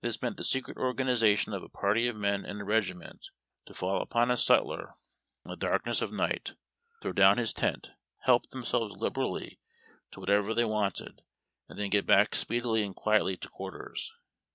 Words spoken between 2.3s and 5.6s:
in a regiment to fall upon a sutler in the